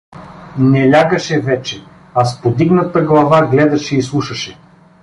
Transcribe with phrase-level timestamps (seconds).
[0.59, 1.83] Не лягаше вече,
[2.15, 4.57] а с подигната глава гледаше и слушаше.